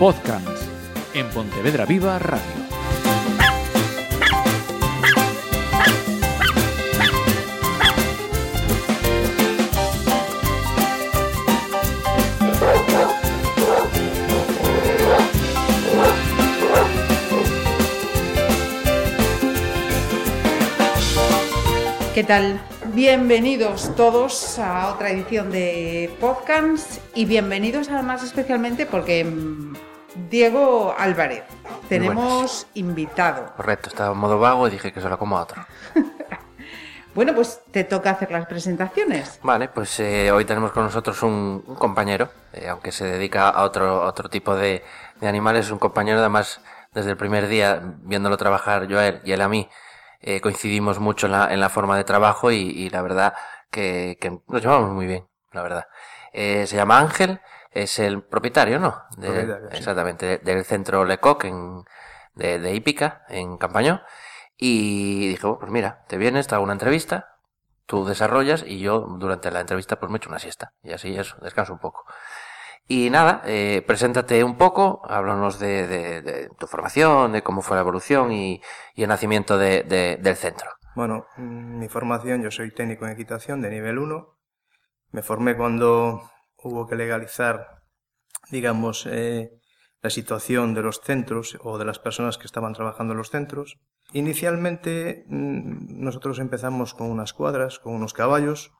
[0.00, 0.62] Podcast
[1.12, 2.40] en Pontevedra Viva Radio.
[22.14, 22.58] ¿Qué tal?
[22.94, 29.69] Bienvenidos todos a otra edición de podcast y bienvenidos además especialmente porque mm,
[30.30, 31.42] Diego Álvarez,
[31.88, 33.52] tenemos invitado.
[33.56, 35.66] Correcto, estaba en modo vago y dije que se lo como a otro.
[37.12, 39.40] Bueno, pues te toca hacer las presentaciones.
[39.42, 43.64] Vale, pues eh, hoy tenemos con nosotros un, un compañero, eh, aunque se dedica a
[43.64, 44.84] otro, otro tipo de,
[45.20, 46.60] de animales, un compañero además
[46.94, 49.68] desde el primer día, viéndolo trabajar yo a él y él a mí,
[50.20, 53.34] eh, coincidimos mucho en la, en la forma de trabajo y, y la verdad
[53.72, 55.86] que, que nos llevamos muy bien, la verdad.
[56.32, 59.02] Eh, se llama Ángel, es el propietario, ¿no?
[59.16, 59.76] De- Propietario, sí.
[59.78, 61.84] Exactamente, de- del centro Lecoq en,
[62.34, 64.02] de, de en Campañó.
[64.56, 67.36] Y dije, bueno, pues mira, te vienes, te hago una entrevista,
[67.86, 70.72] tú desarrollas y yo durante la entrevista pues me echo una siesta.
[70.82, 72.04] Y así eso, descanso un poco.
[72.86, 77.76] Y nada, eh, preséntate un poco, háblanos de, de- de tu formación, de cómo fue
[77.76, 78.60] la evolución y,
[78.94, 80.70] y el nacimiento de- de- del centro.
[80.96, 84.39] Bueno, mm, mi formación, yo soy técnico en equitación de nivel 1.
[85.12, 87.82] Me formé cuando hubo que legalizar,
[88.50, 89.50] digamos, eh,
[90.02, 93.78] la situación de los centros o de las personas que estaban trabajando en los centros.
[94.12, 98.72] Inicialmente mm, nosotros empezamos con unas cuadras, con unos caballos,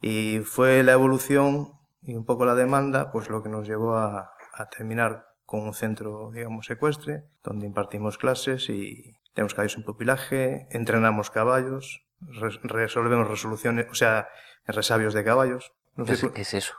[0.00, 4.30] y fue la evolución y un poco la demanda, pues lo que nos llevó a,
[4.76, 11.30] terminar con un centro, digamos, ecuestre, donde impartimos clases y tenemos caballos en pupilaje, entrenamos
[11.30, 14.28] caballos, res- resolvemos resoluciones, o sea,
[14.66, 15.72] resabios de caballos.
[15.96, 16.74] No ¿Qué sé es, qué es eso?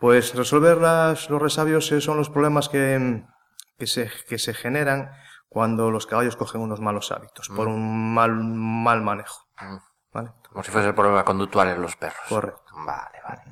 [0.00, 3.22] pues resolver las- los resabios eh, son los problemas que,
[3.78, 5.10] que, se, que se generan
[5.48, 9.48] cuando los caballos cogen unos malos hábitos, por un mal, mal manejo.
[9.60, 9.76] Mm.
[10.12, 10.30] ¿vale?
[10.50, 12.20] Como si fuese el problema conductual en los perros.
[12.28, 12.62] Correcto.
[12.74, 13.42] Vale, vale.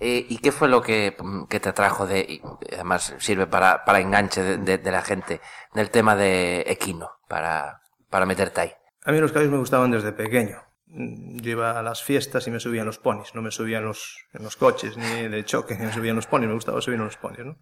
[0.00, 2.42] Eh, ¿Y qué fue lo que, mm, que te atrajo de, y
[2.72, 5.40] además sirve para, para enganche de, de- de la gente,
[5.72, 7.80] del tema de equino, para,
[8.10, 8.72] para meterte ahí?
[9.04, 10.62] A mí los caballos me gustaban desde pequeño.
[10.96, 14.44] Yo iba a las fiestas y me subían los ponis, no me subían los, en
[14.44, 17.16] los coches, ni de choque, ni me subían los ponis, me gustaba subir en los
[17.16, 17.56] ponis, ¿no?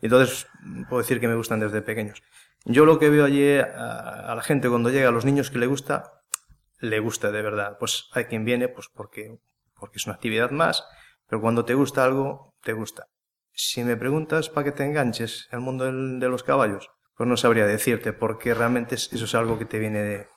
[0.00, 0.46] Entonces
[0.88, 2.22] puedo decir que me gustan desde pequeños.
[2.64, 5.58] Yo lo que veo allí a, a la gente cuando llega, a los niños que
[5.58, 6.22] le gusta,
[6.80, 7.76] le gusta de verdad.
[7.78, 9.38] Pues hay quien viene, pues porque,
[9.78, 10.84] porque es una actividad más,
[11.28, 13.06] pero cuando te gusta algo, te gusta.
[13.52, 17.36] Si me preguntas para que te enganches al mundo del- de los caballos, pues no
[17.36, 20.28] sabría decirte, porque realmente es- eso es algo que te viene de,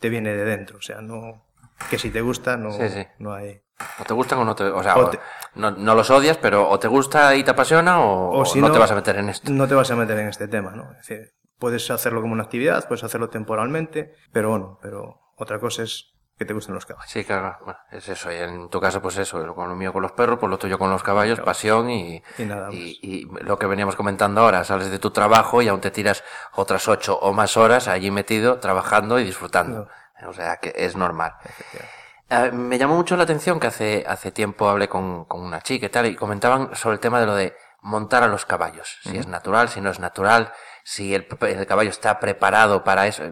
[0.00, 0.78] te viene de dentro.
[0.78, 1.46] O sea, no,
[1.90, 3.06] que si te gusta, no, Sí, sí.
[3.18, 3.60] no hay.
[4.00, 5.18] ¿O te gustan o no te, o sea, O o- te-
[5.56, 8.70] no, no los odias, pero o te gusta y te apasiona o, o si no,
[8.70, 9.50] te vas a meter en esto?
[9.50, 10.92] No te vas a meter en este tema, ¿no?
[10.92, 15.82] Es decir, puedes hacerlo como una actividad, puedes hacerlo temporalmente, pero bueno, pero otra cosa
[15.82, 17.10] es que te gusten los caballos.
[17.10, 18.30] Sí, claro, bueno, es eso.
[18.32, 20.78] Y en tu caso, pues eso, con lo mío con los perros, pues lo tuyo
[20.78, 22.74] con los caballos, pasión y, Y nada más.
[22.74, 26.24] y, y lo que veníamos comentando ahora, sales de tu trabajo y aún te tiras
[26.54, 29.88] otras ocho o más horas allí metido, trabajando y disfrutando.
[30.26, 31.34] O sea, que es normal.
[32.30, 35.86] Eh, me llamó mucho la atención que hace, hace tiempo hablé con, con una chica
[35.86, 38.98] y tal, y comentaban sobre el tema de lo de montar a los caballos.
[39.02, 40.52] Si es natural, si no es natural,
[40.84, 43.24] si el, el caballo está preparado para eso.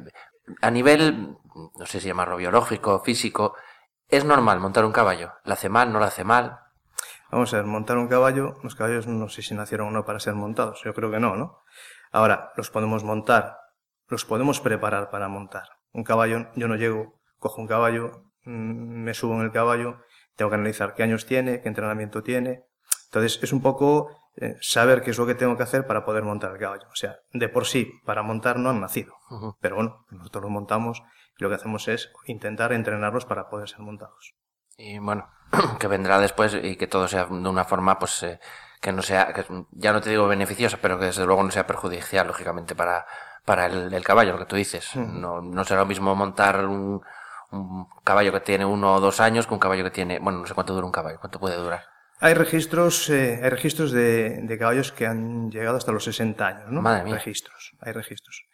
[0.60, 3.54] A nivel, no sé si llamarlo biológico, físico,
[4.08, 5.32] ¿es normal montar un caballo?
[5.44, 6.60] ¿La hace mal, no la hace mal?
[7.30, 10.20] Vamos a ver, montar un caballo, los caballos no sé si nacieron o no para
[10.20, 11.62] ser montados, yo creo que no, ¿no?
[12.10, 13.58] Ahora, los podemos montar,
[14.08, 15.68] los podemos preparar para montar.
[15.92, 19.98] Un caballo, yo no llego, cojo un caballo, mm, me subo en el caballo,
[20.36, 22.64] tengo que analizar qué años tiene, qué entrenamiento tiene.
[23.06, 26.22] Entonces, es un poco eh, saber qué es lo que tengo que hacer para poder
[26.22, 26.86] montar el caballo.
[26.90, 29.14] O sea, de por sí, para montar no han nacido.
[29.60, 31.02] Pero bueno, nosotros los montamos
[31.38, 34.34] y lo que hacemos es intentar entrenarlos para poder ser montados.
[34.76, 35.28] Y bueno,
[35.78, 38.40] que vendrá después y que todo sea de una forma, pues, eh,
[38.80, 41.66] que no sea, que ya no te digo beneficiosa, pero que desde luego no sea
[41.66, 43.06] perjudicial, lógicamente, para,
[43.44, 44.94] para el, el caballo, lo que tú dices.
[44.96, 47.02] No, no será lo mismo montar un,
[47.50, 50.46] un caballo que tiene uno o dos años que un caballo que tiene, bueno, no
[50.46, 51.84] sé cuánto dura un caballo, cuánto puede durar.
[52.20, 56.70] Hay registros, eh, hay registros de, de caballos que han llegado hasta los 60 años,
[56.70, 56.80] ¿no?
[56.80, 57.14] Madre mía.
[57.14, 58.44] Registros, hay registros.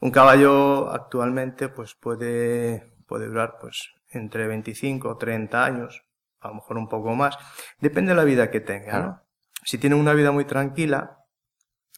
[0.00, 6.04] Un caballo actualmente, pues puede, puede durar, pues, entre 25 o 30 años,
[6.40, 7.36] a lo mejor un poco más.
[7.80, 9.22] Depende de la vida que tenga, ¿no?
[9.64, 11.24] Si tiene una vida muy tranquila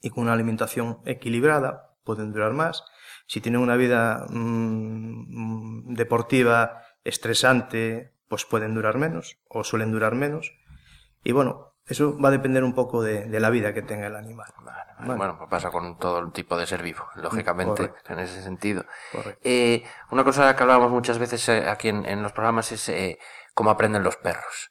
[0.00, 2.84] y con una alimentación equilibrada, pueden durar más.
[3.26, 10.52] Si tiene una vida mm, deportiva estresante, pues pueden durar menos o suelen durar menos.
[11.24, 14.14] Y bueno, Eso va a depender un poco de, de la vida que tenga el
[14.14, 14.46] animal.
[14.62, 18.12] Vale, Bueno, pues pasa con todo el tipo de ser vivo, lógicamente, Correcto.
[18.12, 18.84] en ese sentido.
[19.42, 19.82] Eh,
[20.12, 23.18] una cosa que hablábamos muchas veces eh, aquí en, en los programas es eh,
[23.54, 24.70] cómo aprenden los perros.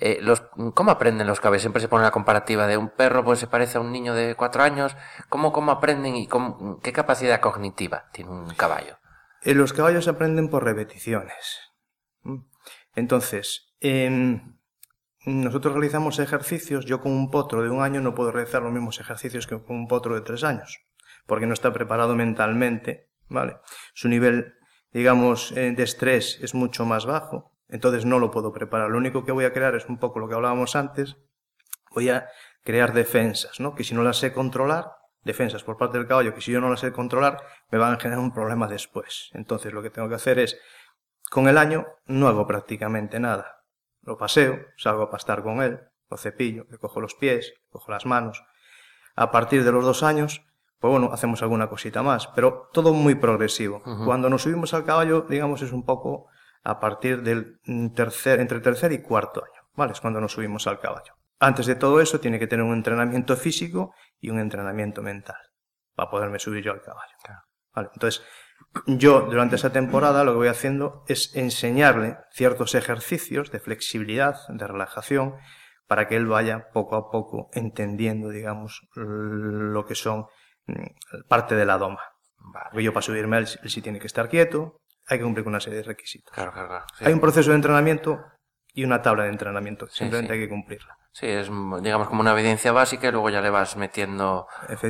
[0.00, 0.42] Eh, los,
[0.74, 1.62] ¿Cómo aprenden los caballos?
[1.62, 4.34] Siempre se pone la comparativa de un perro, pues se parece a un niño de
[4.34, 4.96] cuatro años.
[5.28, 8.98] ¿Cómo, cómo aprenden y cómo- qué capacidad cognitiva tiene un caballo?
[9.42, 11.60] Eh, los caballos aprenden por repeticiones.
[12.22, 12.38] ¿Mm?
[12.96, 13.72] Entonces,
[15.24, 16.84] nosotros realizamos ejercicios.
[16.86, 19.76] Yo con un potro de un año no puedo realizar los mismos ejercicios que con
[19.76, 20.80] un potro de tres años,
[21.26, 23.56] porque no está preparado mentalmente, ¿vale?
[23.94, 24.54] Su nivel,
[24.92, 28.90] digamos, eh, de estrés es mucho más bajo, entonces no lo puedo preparar.
[28.90, 31.16] Lo único que voy a crear es un poco lo que hablábamos antes.
[31.92, 32.28] Voy a
[32.62, 33.74] crear defensas, ¿no?
[33.74, 36.70] Que si no las sé controlar, defensas por parte del caballo, que si yo no
[36.70, 39.30] las sé controlar, me van a generar un problema después.
[39.32, 40.58] Entonces lo que tengo que hacer es,
[41.30, 43.64] con el año no hago prácticamente nada.
[44.02, 45.80] Lo paseo, salgo a pastar con él,
[46.10, 48.42] lo cepillo, le cojo los pies, le cojo las manos.
[49.14, 50.42] A partir de los dos años,
[50.78, 53.82] pues bueno, hacemos alguna cosita más, pero todo muy progresivo.
[54.04, 56.28] Cuando nos subimos al caballo, digamos, es un poco
[56.62, 59.92] a partir del mm, tercer, entre tercer y cuarto año, ¿vale?
[59.92, 61.14] Es cuando nos subimos al caballo.
[61.38, 65.38] Antes de todo eso, tiene que tener un entrenamiento físico y un entrenamiento mental
[65.94, 67.14] para poderme subir yo al caballo.
[67.72, 68.22] Vale, entonces,
[68.86, 74.66] yo durante esa temporada lo que voy haciendo es enseñarle ciertos ejercicios de flexibilidad, de
[74.66, 75.36] relajación,
[75.86, 80.26] para que él vaya poco a poco entendiendo, digamos, lo que son
[80.66, 82.02] mm, parte de la doma.
[82.70, 84.79] Porque yo para subirme él, él sí tiene que estar quieto,
[85.10, 86.32] hay que cumplir con una serie de requisitos.
[86.32, 86.84] Claro, claro, claro.
[86.98, 87.04] Sí.
[87.04, 88.24] Hay un proceso de entrenamiento
[88.72, 90.38] y una tabla de entrenamiento, simplemente sí.
[90.40, 90.96] hay que cumplirla.
[91.12, 91.50] Sí, es
[91.82, 94.46] digamos como una evidencia básica y luego ya le vas metiendo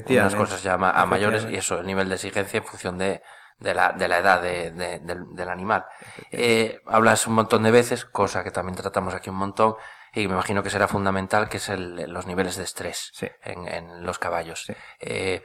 [0.08, 3.22] unas cosas ya a mayores y eso, el nivel de exigencia en función de,
[3.58, 5.87] de, la, de la edad de- de- del, del animal.
[6.31, 9.76] Eh, hablas un montón de veces, cosa que también tratamos aquí un montón,
[10.12, 13.28] y me imagino que será fundamental, que es el, los niveles de estrés Sí.
[13.43, 14.64] en, en los caballos.
[14.67, 14.75] Sí.
[15.00, 15.43] Eh,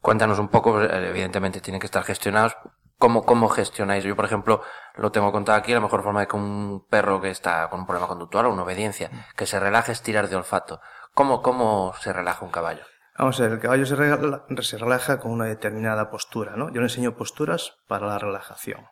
[0.00, 2.56] cuéntanos un poco, eh, evidentemente tienen que estar gestionados.
[2.98, 4.04] ¿Cómo, ¿Cómo gestionáis?
[4.04, 4.62] Yo, por ejemplo,
[4.94, 7.86] lo tengo contado aquí, la mejor forma de que un perro que está con un
[7.86, 10.80] problema conductual o una obediencia, que se relaje es tirar de olfato.
[11.14, 12.84] ¿Cómo, cómo se relaja un caballo?
[13.18, 16.68] Vamos a ver, el caballo se relaja, con una determinada postura, ¿no?
[16.68, 18.86] Yo le enseño posturas para la relajación.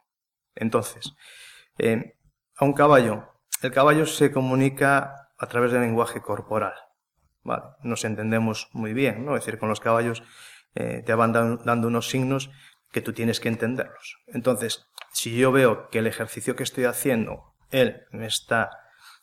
[0.55, 1.15] Entonces,
[1.79, 2.17] eh,
[2.57, 3.29] a un caballo,
[3.63, 6.75] el caballo se comunica a través del lenguaje corporal,
[7.43, 7.65] ¿vale?
[7.83, 9.37] Nos entendemos muy bien, ¿no?
[9.37, 10.23] Es decir, con los caballos
[10.75, 12.51] eh, te van dan- dando unos signos
[12.95, 14.19] que tú tienes que entenderlos.
[14.29, 18.71] Entonces, si yo veo que el ejercicio que estoy haciendo, él me está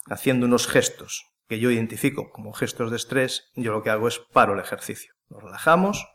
[0.07, 4.19] haciendo unos gestos que yo identifico como gestos de estrés, yo lo que hago es
[4.19, 5.13] paro el ejercicio.
[5.29, 6.05] Lo relajamos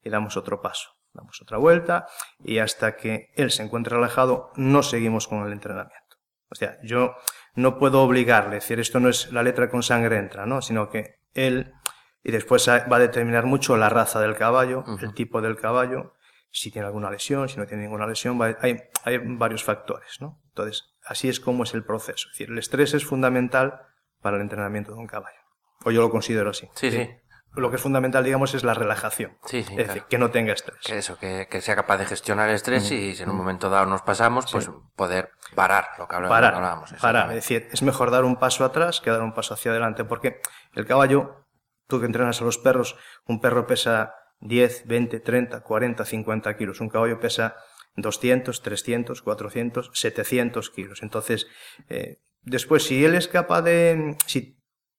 [0.00, 0.90] y damos otro paso.
[1.12, 2.06] Damos otra vuelta
[2.38, 6.16] y hasta que él se encuentre relajado no seguimos con el entrenamiento.
[6.50, 7.16] O sea, yo
[7.56, 10.62] no puedo obligarle, es decir, esto no es la letra con sangre entra, ¿no?
[10.62, 11.74] Sino que él,
[12.22, 16.14] y después va a determinar mucho la raza del caballo, el tipo del caballo,
[16.52, 20.40] si tiene alguna lesión, si no tiene ninguna lesión, hay, hay varios factores, ¿no?
[20.48, 22.28] Entonces, así es como es el proceso.
[22.28, 23.80] Es decir, el estrés es fundamental
[24.20, 25.38] para el entrenamiento de un caballo.
[25.84, 26.68] O yo lo considero así.
[26.74, 27.08] Sí, sí.
[27.54, 29.36] Lo que es fundamental, digamos, es la relajación.
[29.44, 30.78] Sí, sí, es decir, que no tenga estrés.
[30.84, 33.68] Que eso, que, que sea capaz de gestionar el estrés y si en un momento
[33.68, 36.36] dado nos pasamos, pues poder parar lo que hablábamos.
[36.36, 37.28] parar, hablábamos, parar.
[37.30, 40.40] Es decir, es mejor dar un paso atrás que dar un paso hacia adelante, porque
[40.74, 41.46] el caballo,
[41.88, 42.96] tú que entrenas a los perros,
[43.26, 46.80] un perro pesa 10, 20, 30, 40, 50 kilos.
[46.80, 47.56] Un caballo pesa
[47.96, 51.02] 200, 300, 400, 700 kilos.
[51.02, 51.46] Entonces,
[51.88, 54.16] eh, después, si él es capaz de...
[54.26, 54.58] Si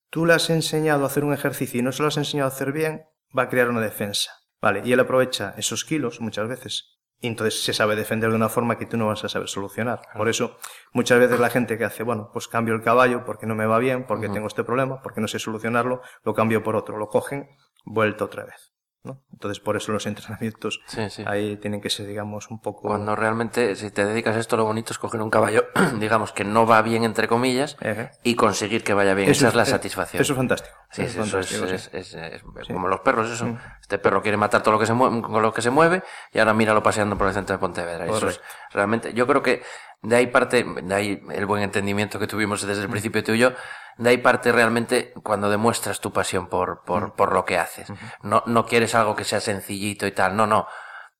[0.09, 2.53] tú le has enseñado a hacer un ejercicio y no se lo has enseñado a
[2.53, 3.03] hacer bien,
[3.37, 4.31] va a crear una defensa.
[4.61, 6.99] Vale, y él aprovecha esos kilos muchas veces.
[7.19, 10.01] Y entonces se sabe defender de una forma que tú no vas a saber solucionar.
[10.15, 10.57] Por eso,
[10.91, 13.79] muchas veces la gente que hace, bueno, pues cambio el caballo porque no me va
[13.79, 17.49] bien, porque tengo este problema, porque no sé solucionarlo, lo cambio por otro, lo cogen,
[17.85, 18.72] vuelto otra vez.
[19.03, 19.19] ¿No?
[19.33, 21.23] Entonces, por eso los entrenamientos Sí, sí.
[21.25, 22.87] ahí tienen que ser, digamos, un poco...
[22.87, 25.65] Cuando realmente, si te dedicas a esto, lo bonito es coger un caballo,
[25.99, 27.75] digamos, que no va bien, entre comillas,
[28.23, 29.29] y conseguir que vaya bien.
[29.29, 30.21] Eso Esa es la eh, satisfacción.
[30.21, 30.75] Eso es fantástico.
[30.93, 31.55] Sí, Eso sí, eso es, sí.
[31.97, 33.57] es- es- es como los perros, eso.
[33.81, 36.39] Este perro quiere matar todo lo que se mueve, con lo que se mueve y
[36.39, 38.05] ahora míralo paseando por el centro de Pontevedra.
[38.05, 38.39] Eso es
[38.71, 39.63] realmente, yo creo que
[40.03, 42.91] de ahí parte, de ahí el buen entendimiento que tuvimos desde el Mm.
[42.91, 43.53] principio tú y yo,
[43.97, 46.85] de ahí parte realmente cuando demuestras tu pasión por, Mm.
[46.85, 47.91] por, por lo que haces.
[48.21, 50.67] No, no quieres algo que sea sencillito y tal, no, no.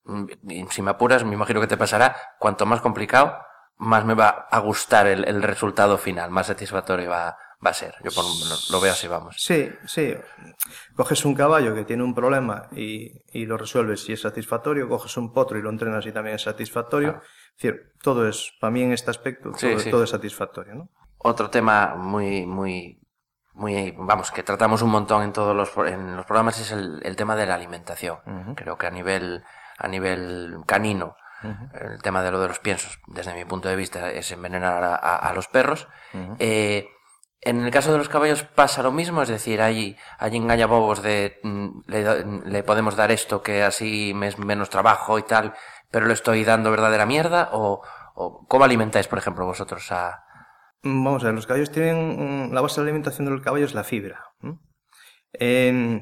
[0.06, 0.26] Mm,
[0.70, 3.38] Si me apuras, me imagino que te pasará, cuanto más complicado,
[3.78, 7.96] más me va a gustar el, el resultado final, más satisfactorio va, va a ser.
[8.04, 9.36] Yo por- lo, lo veo así, vamos.
[9.38, 10.14] Sí, sí.
[10.96, 15.16] Coges un caballo que tiene un problema y, y lo resuelves y es satisfactorio, coges
[15.18, 17.22] un potro y lo entrenas y también es satisfactorio.
[17.56, 19.90] Es decir, todo es, para mí en este aspecto, Sí, todo, sí.
[19.92, 20.90] todo es satisfactorio, ¿no?
[21.18, 23.00] Otro tema muy, muy
[23.56, 27.16] muy, vamos, que tratamos un montón en todos los, en los programas es el, el
[27.16, 28.18] tema de la alimentación.
[28.56, 29.44] Creo que a nivel,
[29.78, 31.16] a nivel canino,
[31.80, 34.96] el tema de lo de los piensos, desde mi punto de vista, es envenenar a,
[34.96, 35.88] a, los perros.
[36.40, 36.88] eh,
[37.46, 41.40] en el caso de los caballos pasa lo mismo, es decir, hay, hay engañabobos de
[41.44, 45.54] mm, le, podemos dar esto que así me es menos trabajo y tal,
[45.92, 47.82] pero le estoy dando verdadera mierda, o,
[48.48, 50.24] ¿cómo alimentáis, por ejemplo, vosotros a,
[50.86, 52.54] Vamos a ver, los caballos tienen.
[52.54, 54.34] La base de alimentación del caballo es la fibra.
[55.32, 56.02] Eh,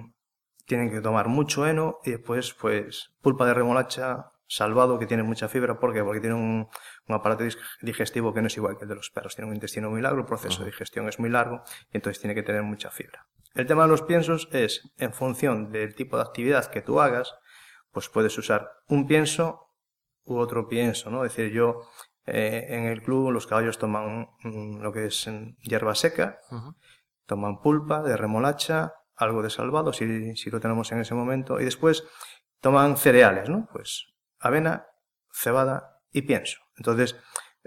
[0.66, 5.48] tienen que tomar mucho heno y después, pues, pulpa de remolacha salvado que tiene mucha
[5.48, 5.80] fibra.
[5.80, 6.04] ¿Por qué?
[6.04, 6.68] Porque tiene un,
[7.08, 7.43] un, aparato
[7.81, 9.36] digestivo que no es igual que el de los perros.
[9.36, 10.65] Tiene un intestino muy largo, el proceso uh -huh.
[10.65, 13.27] de digestión es muy largo y entonces tiene que tener mucha fibra.
[13.53, 17.36] El tema de los piensos es, en función del tipo de actividad que tú hagas,
[17.91, 19.67] pues puedes usar un pienso
[20.24, 21.25] u otro pienso, ¿no?
[21.25, 21.81] Es decir, yo
[22.25, 25.29] eh, en el club los caballos toman mm, lo que es
[25.60, 26.75] hierba seca, uh -huh.
[27.25, 31.65] toman pulpa de remolacha, algo de salvado, si, si, lo tenemos en ese momento, y
[31.65, 32.03] después
[32.62, 33.67] toman cereales, ¿no?
[33.72, 34.88] Pues avena,
[35.31, 36.60] cebada y pienso.
[36.77, 37.15] Entonces,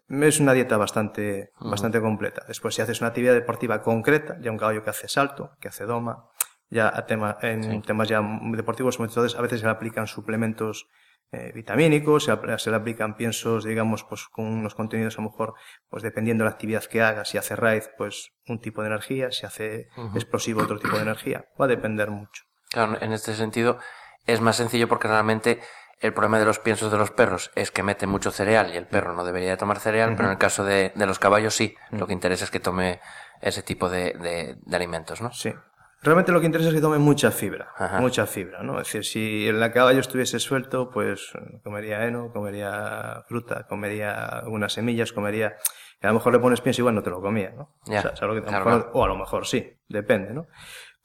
[0.09, 1.71] es una dieta bastante, uh -huh.
[1.71, 2.45] bastante completa.
[2.47, 5.85] Después, si haces una actividad deportiva concreta, ya un caballo que hace salto, que hace
[5.85, 6.29] doma,
[6.71, 7.83] ya a tema, en sí.
[7.87, 8.21] temas ya
[8.53, 10.89] deportivos, entonces a veces se le aplican suplementos
[11.33, 15.55] eh, vitamínicos, se, se, le aplican piensos, digamos, pues con unos contenidos a lo mejor,
[15.89, 19.31] pues dependiendo de la actividad que haga, si hace raíz, pues un tipo de energía,
[19.31, 20.15] si hace uh -huh.
[20.17, 21.47] explosivo, otro tipo de energía.
[21.61, 22.45] Va a depender mucho.
[22.71, 23.79] Claro, en este sentido
[24.27, 25.61] es más sencillo porque realmente
[26.05, 28.87] el problema de los piensos de los perros es que meten mucho cereal y el
[28.87, 30.17] perro no debería de tomar cereal, uh -huh.
[30.17, 31.99] pero en el caso de, de los caballos sí, uh -huh.
[32.01, 33.01] lo que interesa es que tome
[33.41, 35.33] ese tipo de, de, de alimentos, ¿no?
[35.33, 35.55] Sí.
[36.03, 37.99] Realmente lo que interesa es que tome mucha fibra, Ajá.
[38.01, 38.79] mucha fibra, ¿no?
[38.79, 41.33] Es decir, si el caballo estuviese suelto, pues
[41.63, 45.55] comería heno, comería fruta, comería algunas semillas, comería...
[46.03, 47.71] a lo mejor le pones pienso y igual no te lo comía, ¿no?
[47.87, 50.35] Ya, o, sea, a, lo que, a claro, mejor, o a lo mejor sí, depende,
[50.35, 50.47] ¿no?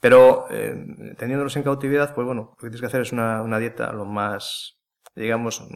[0.01, 0.75] Pero eh,
[1.17, 4.03] teniéndolos en cautividad, pues bueno, lo que tienes que hacer es una, una dieta lo
[4.03, 4.78] más,
[5.19, 5.67] digamos,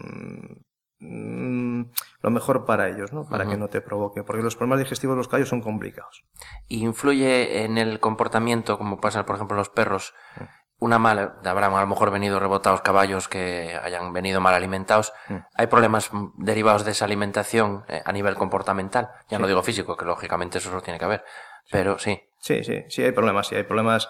[1.00, 1.84] mmm,
[2.22, 3.28] lo mejor para ellos, ¿no?
[3.28, 3.52] Para uh -huh.
[3.52, 6.24] que no te provoque, porque los problemas digestivos de los caballos son complicados.
[6.68, 10.50] ¿Y influye en el comportamiento, como pasa, por ejemplo, en los perros, uh -huh.
[10.80, 15.12] una mala, habrán a lo mejor venido rebotados caballos que hayan venido mal alimentados?
[15.30, 15.48] Uh -huh.
[15.56, 19.10] ¿Hay problemas derivados de esa alimentación eh, a nivel comportamental?
[19.30, 19.42] Ya sí.
[19.42, 21.24] no digo físico, que lógicamente eso lo tiene que haber,
[21.70, 22.22] pero sí.
[22.40, 24.10] Sí, sí, sí hay problemas, sí hay problemas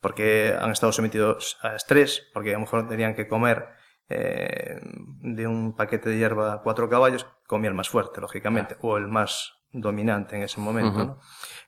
[0.00, 3.68] porque han estado sometidos a estrés, porque a lo mejor tenían que comer
[4.08, 9.08] eh, de un paquete de hierba cuatro caballos, comía el más fuerte, lógicamente, o el
[9.08, 10.98] más dominante en ese momento.
[10.98, 11.06] Uh -huh.
[11.06, 11.20] ¿no?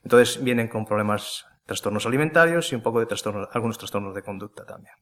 [0.03, 4.65] Entonces vienen con problemas, trastornos alimentarios y un poco de trastornos, algunos trastornos de conducta
[4.65, 4.95] también.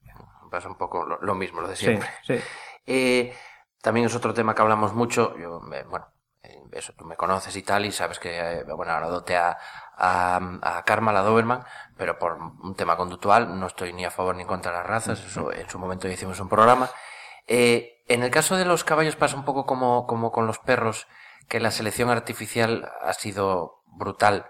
[0.49, 2.07] Pasa un poco lo, lo mismo, lo de siempre.
[2.23, 2.43] Sí, sí.
[2.85, 3.33] Eh,
[3.81, 5.37] también es otro tema que hablamos mucho.
[5.37, 6.07] Yo, bueno,
[6.41, 9.57] eh, eso tú me conoces y tal, y sabes que, eh, bueno, ahora dote a,
[9.97, 11.63] a, a Karma, la Doberman,
[11.97, 15.19] pero por un tema conductual no estoy ni a favor ni contra las razas.
[15.19, 16.89] Eso en su momento hicimos un programa.
[17.47, 21.07] Eh, en el caso de los caballos pasa un poco como, como con los perros,
[21.47, 24.47] que la selección artificial ha sido brutal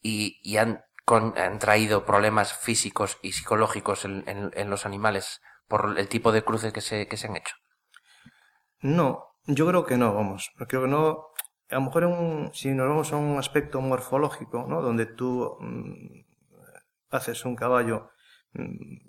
[0.00, 5.98] y, y han, con, han, traído problemas físicos y psicológicos en, en, los animales por
[5.98, 7.56] el tipo de cruces que se, que se han hecho.
[8.80, 10.52] No, yo creo que no, vamos.
[10.68, 11.28] Creo que no.
[11.70, 14.82] A lo mejor un, si nos vamos a un aspecto morfológico, ¿no?
[14.82, 16.24] Donde tú mmm,
[17.10, 18.10] haces un caballo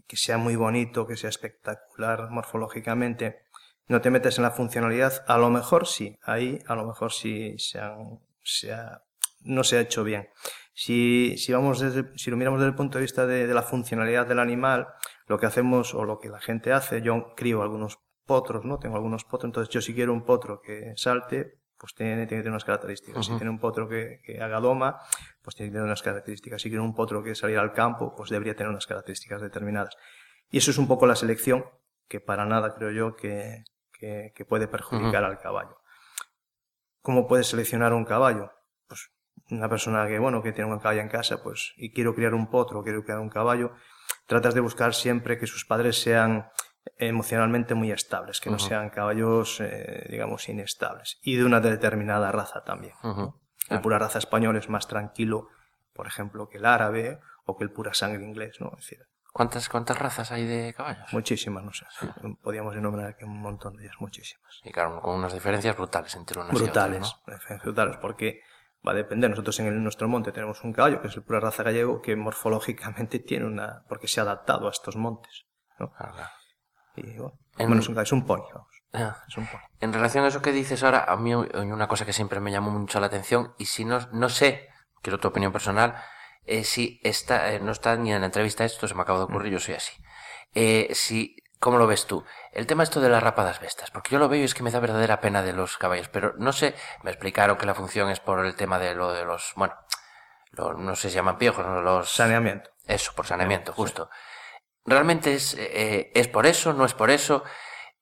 [0.08, 3.48] que sea muy bonito, que sea espectacular morfológicamente,
[3.88, 7.56] no te metes en la funcionalidad, a lo mejor sí, ahí a lo mejor sí
[7.58, 9.02] se, han, se ha,
[9.42, 10.30] no se ha hecho bien.
[10.74, 13.64] Si, si, vamos desde, si lo miramos desde el punto de vista de, de, la
[13.64, 14.88] funcionalidad del animal,
[15.26, 18.78] lo que hacemos o lo que la gente hace, yo crío algunos potros, ¿no?
[18.78, 22.44] Tengo algunos potros, entonces yo si quiero un potro que salte, pues tiene, tiene que
[22.44, 23.16] tener unas características.
[23.28, 23.34] Uh -huh.
[23.34, 25.00] Si tiene un potro que, que, haga doma,
[25.42, 26.62] pues tiene que tener unas características.
[26.62, 29.96] Si quiere un potro que salir al campo, pues debería tener unas características determinadas.
[30.50, 31.66] Y eso es un poco la selección
[32.08, 35.30] que para nada creo yo que, que, que puede perjudicar uh -huh.
[35.30, 35.78] al caballo.
[37.02, 38.52] ¿Cómo puedes seleccionar un caballo?
[38.88, 39.12] Pues
[39.50, 42.50] una persona que, bueno, que tiene un caballo en casa, pues, y quiero criar un
[42.50, 43.72] potro, quiero criar un caballo,
[44.26, 46.50] tratas de buscar siempre que sus padres sean
[46.98, 48.56] emocionalmente muy estables, que uh -huh.
[48.56, 51.20] no sean caballos, eh, digamos, inestables.
[51.22, 52.94] Y de una determinada raza también.
[53.04, 53.34] Uh -huh.
[53.70, 55.50] El pura raza español es más tranquilo,
[55.94, 58.70] por ejemplo, que el árabe o que el pura sangre inglés, ¿no?
[58.78, 59.00] Es decir,
[59.38, 61.14] ¿Cuántas, ¿Cuántas razas hay de caballos?
[61.14, 61.86] Muchísimas, no sé.
[62.00, 62.08] Sí.
[62.42, 64.62] Podríamos enumerar aquí un montón de ellas, muchísimas.
[64.64, 67.58] Y claro, con unas diferencias brutales entre unas brutales, y otras, ¿no?
[67.62, 68.42] Brutales, porque
[68.86, 69.30] va a depender.
[69.30, 72.02] Nosotros en, el, en nuestro monte tenemos un caballo, que es el pura raza gallego,
[72.02, 73.84] que morfológicamente tiene una...
[73.88, 75.46] porque se ha adaptado a estos montes,
[75.78, 75.94] ¿no?
[76.00, 76.30] Ah, claro.
[76.98, 77.68] Y en...
[77.68, 78.68] bueno es, un, es un pony, vamos.
[78.94, 79.24] Ah.
[79.28, 79.60] Es un pony.
[79.82, 82.52] En relación a eso que dices ahora, a mí hay una cosa que siempre me
[82.52, 84.70] llamó mucho la atención, y si no, no sé,
[85.02, 85.96] quiero tu opinión personal,
[86.46, 89.26] eh, si está, eh, no está ni en la entrevista esto, se me acaba de
[89.26, 89.94] ocurrir, yo soy así.
[90.54, 92.24] Eh, si, ¿Cómo lo ves tú?
[92.52, 94.70] El tema esto de las rapadas bestas, porque yo lo veo y es que me
[94.72, 98.20] da verdadera pena de los caballos, pero no sé, me explicaron que la función es
[98.20, 99.74] por el tema de lo de los, bueno,
[100.52, 101.82] lo- no sé si llaman piojos, ¿no?
[101.82, 102.10] los...
[102.10, 102.70] Saneamiento.
[102.86, 104.10] Eso, por saneamiento, justo.
[104.88, 106.72] ¿Realmente es, eh, es por eso?
[106.72, 107.44] ¿No es por eso?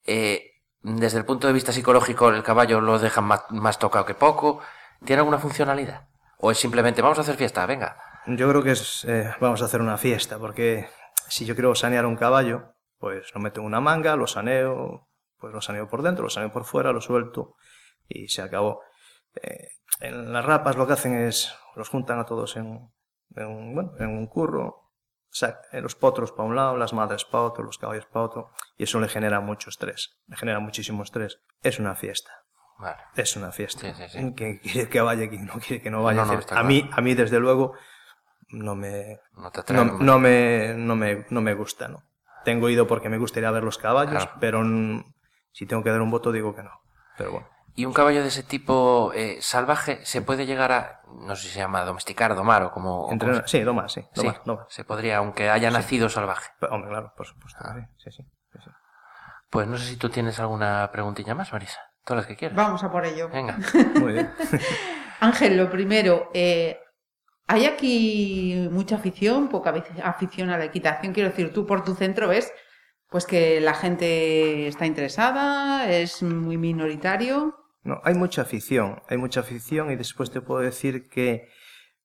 [0.04, 4.60] Eh, desde el punto de vista psicológico, el caballo lo dejan más, tocado que poco.
[5.04, 6.08] ¿Tiene alguna funcionalidad?
[6.38, 7.98] ¿O es simplemente, vamos a hacer fiesta, venga?
[8.28, 10.88] Yo creo que es, eh, vamos a hacer una fiesta, porque
[11.28, 15.52] si yo quiero sanear un caballo, pues lo meto en una manga, lo saneo, pues
[15.52, 17.56] lo saneo por dentro, lo saneo por fuera, lo suelto
[18.06, 18.82] y se acabó.
[19.42, 22.92] Eh, en las rapas lo que hacen es, los juntan a todos en,
[23.34, 24.85] en bueno, en un curro,
[25.38, 28.50] sa- eh, los potros para un lado, las madres para otro, los caballos para otro,
[28.76, 31.40] y eso le genera mucho estrés, le genera muchísimo estrés.
[31.62, 32.30] Es una fiesta.
[32.78, 33.02] Vale.
[33.14, 33.80] Es una fiesta.
[33.80, 34.32] Sí, sí, sí.
[34.34, 36.24] Quien quiere que vaya, quien no quiere que no vaya.
[36.24, 36.66] No, a, claro.
[36.68, 37.74] mí, a mí, desde luego,
[38.48, 42.02] no me, No te no, no me, no, me, no me gusta, ¿no?
[42.44, 44.38] Tengo ido porque me gustaría ver los caballos, Claro.
[44.40, 44.62] pero
[45.52, 46.70] si tengo que dar un voto digo que no.
[47.16, 47.48] Pero bueno.
[47.78, 51.54] ¿Y un caballo de ese tipo eh, salvaje se puede llegar a, no sé si
[51.54, 53.02] se llama domesticar, domar o como...
[53.02, 54.00] o como sí, Doma, sí.
[54.14, 54.66] se- Doma, sí, Doma.
[54.70, 56.50] se podría, aunque haya nacido salvaje.
[56.58, 57.58] Pero, Hombre, claro, por supuesto.
[57.62, 57.74] Ah.
[57.98, 58.70] Sí, sí, sí, sí.
[59.50, 61.78] Pues no sé si tú tienes alguna preguntilla más, Marisa.
[62.04, 62.56] Todas las que quieras.
[62.56, 63.28] Vamos a por ello.
[63.28, 63.58] Venga.
[64.00, 64.32] Muy bien.
[65.20, 66.78] Ángel, lo primero, eh,
[67.46, 71.12] ¿hay aquí mucha afición, poca afic- afición a la equitación?
[71.12, 72.52] Quiero decir, tú por tu centro ves
[73.08, 77.54] pues que la gente está interesada, es muy minoritario.
[77.86, 81.48] No, hay mucha afición, hay mucha afición y después te puedo decir que,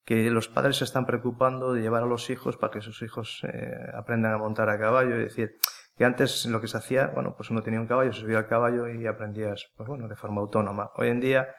[0.05, 3.41] que los padres se están preocupando de llevar a los hijos para que sus hijos
[3.51, 5.15] eh, aprendan a montar a caballo.
[5.15, 5.57] Es decir,
[5.97, 8.47] que antes lo que se hacía, bueno, pues uno tenía un caballo, se subía al
[8.47, 10.91] caballo y aprendías, pues bueno, de forma autónoma.
[10.97, 11.49] Hoy en día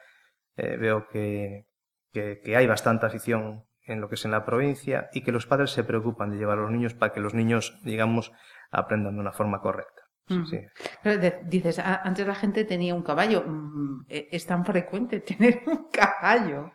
[0.55, 1.67] eh, veo que,
[2.13, 5.47] que, que hay bastante afición en lo que es en la provincia y que los
[5.47, 8.31] padres se preocupan de llevar a los niños para que los niños, digamos,
[8.71, 10.02] aprendan de una forma correcta.
[10.27, 10.45] Sí, Ujú.
[10.45, 10.59] sí.
[11.03, 13.43] Pero de- dices, "Ah, antes la gente tenía un caballo.
[13.45, 16.71] Mm, e- Es tan frecuente tener un caballo.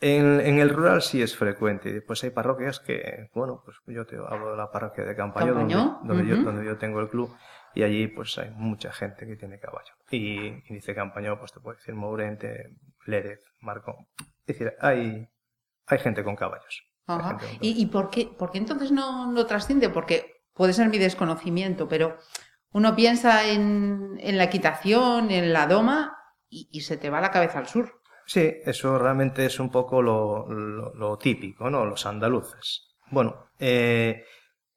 [0.00, 1.90] En, en el rural sí es frecuente.
[1.90, 5.54] y Después hay parroquias que, bueno, pues yo te hablo de la parroquia de Campaño,
[5.54, 6.44] donde, donde, yo, ujú.
[6.44, 7.32] donde yo tengo el club,
[7.74, 9.92] y allí pues hay mucha gente que tiene caballo.
[10.10, 12.74] Y, y dice Campañó, pues te puedo decir Mourente,
[13.06, 14.08] Lérez, Marco.
[14.40, 15.28] Es decir, hay,
[15.86, 16.82] hay gente con caballos.
[17.06, 19.88] Gente con ¿Y, y por, qué, por qué entonces no, no trasciende?
[19.88, 22.18] Porque puede ser mi desconocimiento, pero
[22.72, 26.16] uno piensa en, en la equitación, en la doma,
[26.48, 28.00] y, y se te va la cabeza al sur.
[28.26, 31.84] Sí, eso realmente es un poco lo, lo- lo típico, ¿no?
[31.84, 32.94] Los andaluces.
[33.10, 34.24] Bueno, eh,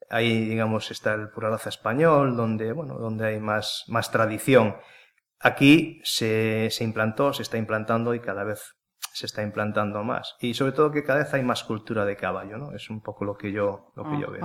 [0.09, 4.75] ahí, digamos, está el pura raza español, donde, bueno, donde hay más, más tradición.
[5.39, 8.75] Aquí se, se implantó, se está implantando y cada vez
[9.13, 10.35] se está implantando más.
[10.39, 12.73] Y sobre todo que cada vez hay más cultura de caballo, ¿no?
[12.73, 14.43] Es un poco lo que yo, lo que yo veo.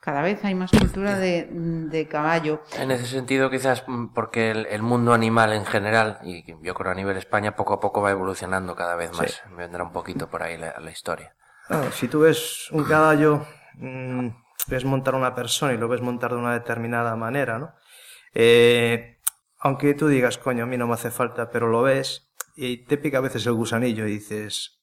[0.00, 2.62] Cada vez hay más cultura de, de caballo.
[2.78, 6.92] En ese sentido, quizás mm, porque el, el mundo animal en general, y yo creo
[6.92, 9.42] a nivel España, poco a poco va evolucionando cada vez más.
[9.50, 11.34] Me vendrá un poquito por ahí la, la historia.
[11.66, 14.28] Claro, si tú ves un caballo, mm,
[14.68, 17.74] ves montar una persona y lo ves montar de una determinada manera, ¿no?
[18.34, 19.18] Eh,
[19.58, 22.96] aunque tú digas, coño, a mí no me hace falta, pero lo ves y te
[22.98, 24.75] pica a veces el gusanillo y dices,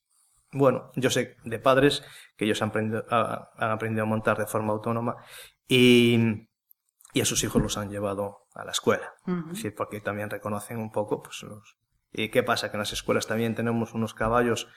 [0.53, 2.03] bueno, yo sé de padres
[2.37, 5.17] que ellos han aprendido, a- han aprendido a montar de forma autónoma
[5.67, 6.47] y,
[7.13, 9.13] y a sus hijos los han llevado a la escuela.
[9.27, 9.39] Ujú.
[9.49, 11.77] Es decir, porque también reconocen un poco, pues, los...
[12.11, 12.69] ¿Y qué pasa?
[12.69, 14.67] Que en las escuelas también tenemos unos caballos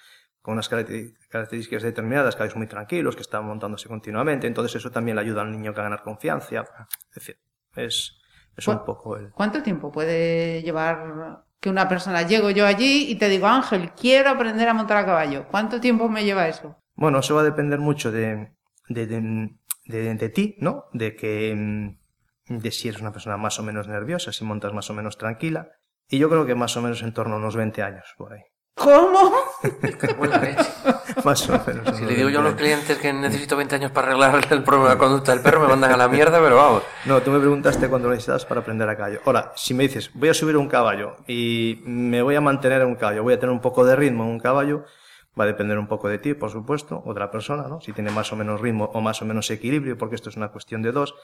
[0.41, 5.23] con unas características determinadas, caballos muy tranquilos, que están montándose continuamente, entonces eso también le
[5.23, 6.65] ayuda al niño a ganar confianza.
[7.11, 7.41] Es decir,
[7.75, 8.19] es,
[8.57, 9.33] es un poco el...
[9.33, 14.31] ¿Cuánto tiempo puede llevar que una persona llego yo allí y te digo, Ángel, quiero
[14.31, 15.47] aprender a montar a caballo?
[15.51, 16.77] ¿Cuánto tiempo me lleva eso?
[16.95, 18.53] Bueno, eso va a depender mucho de,
[18.89, 19.51] de, de,
[19.87, 20.85] de- de ti, ¿no?
[20.93, 24.89] De que mm, de si eres una persona más o menos nerviosa, si montas más
[24.91, 25.69] o menos tranquila.
[26.09, 28.43] Y yo creo que más o menos en torno a unos 20 años, por ahí.
[28.77, 29.33] ¿Cómo?
[31.25, 31.97] Más o menos.
[31.97, 34.63] Si le digo yo a 20 los clientes que necesito 20 años para arreglar el
[34.63, 36.83] problema de conducta del perro, me mandan a la mierda, pero vamos.
[37.07, 39.21] No, tú me preguntaste cuándo lo necesitas para aprender a caballo.
[39.25, 42.89] Ahora, si me dices, voy a subir un caballo y me voy a mantener en
[42.89, 44.85] un caballo, voy a tener un poco de ritmo en un caballo,
[45.41, 47.81] va a depender un poco de ti, por supuesto, o de la persona, ¿no?
[47.81, 50.49] Si tiene más o menos ritmo o más o menos equilibrio, porque esto es una
[50.53, 51.15] cuestión de dos,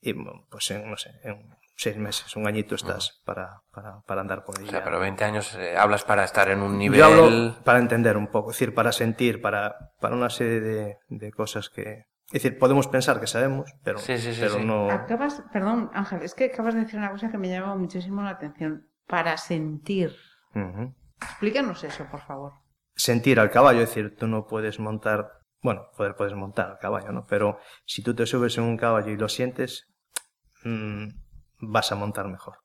[0.00, 4.44] y pues en, no sé, en seis meses, un añito estás para, para, para andar
[4.44, 4.66] por ahí.
[4.66, 6.98] O sea, pero 20 años eh, hablas para estar en un nivel...
[6.98, 10.96] Yo hablo para entender un poco, es decir, para sentir, para, para una serie de,
[11.08, 12.04] de cosas que...
[12.26, 14.64] Es decir, podemos pensar que sabemos, pero, Sí, sí, sí, pero sí.
[14.64, 14.90] no...
[14.90, 18.30] Acabas, perdón, Ángel, es que acabas de decir una cosa que me llama muchísimo la
[18.30, 18.86] atención.
[19.06, 20.14] Para sentir.
[21.22, 22.52] Explícanos eso, por favor.
[22.94, 25.30] sentir al caballo, es decir, tú no puedes montar
[25.62, 27.26] bueno, poder puedes montar al caballo, ¿no?
[27.26, 29.86] Pero si tú te subes en un caballo y lo sientes,
[30.64, 31.08] mmm,
[31.60, 32.58] vas a montar mejor.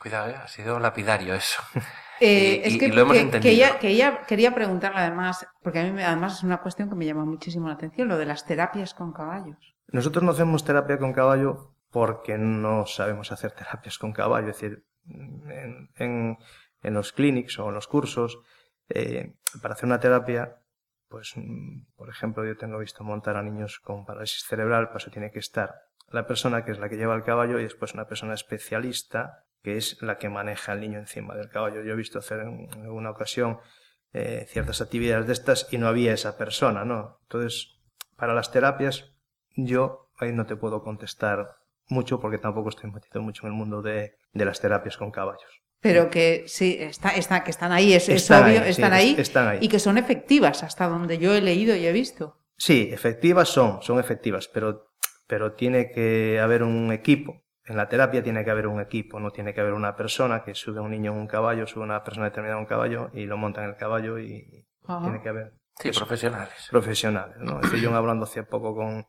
[0.00, 0.36] Cuidado, ¿eh?
[0.36, 1.62] ha sido lapidario eso.
[2.20, 3.42] Eh, y, es que, y lo hemos que, entendido.
[3.42, 6.94] Que ella, que ella, quería preguntarle además, porque a mí además es una cuestión que
[6.94, 9.74] me llama muchísimo la atención, lo de las terapias con caballos.
[9.88, 14.86] Nosotros no hacemos terapia con caballo porque no sabemos hacer terapias con caballo, es decir,
[15.08, 16.38] en, en,
[16.82, 18.38] en los clinics o en los cursos,
[18.88, 20.58] eh, para hacer una terapia,
[21.08, 21.34] pues,
[21.96, 25.74] por ejemplo, yo tengo visto montar a niños con parálisis cerebral, pues tiene que estar
[26.10, 29.78] la persona que es la que lleva el caballo y después una persona especialista que
[29.78, 31.82] es la que maneja al niño encima del caballo.
[31.82, 33.58] Yo he visto hacer en alguna ocasión
[34.12, 37.18] eh, ciertas actividades de estas y no había esa persona, ¿no?
[37.22, 37.80] Entonces,
[38.16, 39.12] para las terapias,
[39.56, 41.56] yo ahí no te puedo contestar
[41.88, 45.62] mucho porque tampoco estoy metido mucho en el mundo de, de las terapias con caballos.
[45.80, 49.14] Pero que sí, está, está, que están ahí, es, es obvio, ahí, están, sí, ahí,
[49.18, 49.58] están ahí.
[49.60, 52.38] Y que son efectivas, hasta donde yo he leído y he visto.
[52.56, 54.93] Sí, efectivas son, son efectivas, pero,
[55.26, 59.30] pero tiene que haber un equipo en la terapia tiene que haber un equipo, no
[59.30, 61.86] tiene que haber una persona que sube a un niño en un caballo, sube a
[61.86, 65.02] una persona determinada en un caballo y lo monta en el caballo y Ajá.
[65.02, 65.54] tiene que haber...
[65.78, 66.68] Sí, eso, profesionales.
[66.70, 67.60] Profesionales, ¿no?
[67.60, 69.06] Estoy yo hablando hace poco con,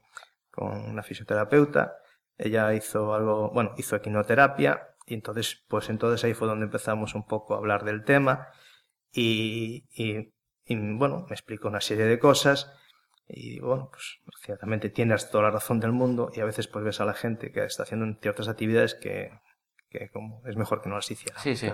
[0.51, 1.97] con una fisioterapeuta,
[2.37, 7.27] ella hizo algo, bueno, hizo equinoterapia y entonces, pues entonces ahí fue donde empezamos un
[7.27, 8.47] poco a hablar del tema
[9.11, 12.73] y, y, y bueno, me explicó una serie de cosas
[13.27, 17.01] y bueno, pues ciertamente tienes toda la razón del mundo y a veces pues ves
[17.01, 19.31] a la gente que está haciendo ciertas actividades que,
[19.89, 21.39] que como es mejor que no las hiciera.
[21.39, 21.71] Sí, sí.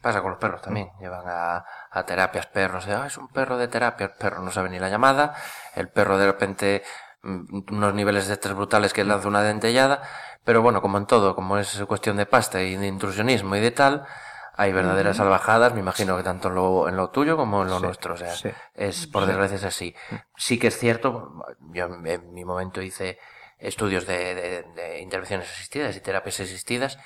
[0.00, 0.90] Pasa con los perros también.
[1.00, 2.86] Llevan a, a, terapias perros.
[2.88, 4.06] Ah, es un perro de terapia.
[4.06, 5.34] El perro no sabe ni la llamada.
[5.74, 6.82] El perro de repente
[7.22, 10.02] mm, unos niveles de estrés brutales que lanza una dentellada.
[10.44, 13.70] Pero bueno, como en todo, como es cuestión de pasta y de intrusionismo y de
[13.70, 14.06] tal,
[14.54, 17.78] hay verdaderas salvajadas, me imagino que tanto en lo, en lo tuyo como en lo
[17.78, 18.14] Sí, nuestro.
[18.14, 18.50] O sea, sí.
[18.74, 19.94] es por desgracia es así.
[20.36, 23.18] Sí que es cierto, yo en, mi momento hice
[23.58, 26.98] estudios de, de, de intervenciones asistidas y terapias asistidas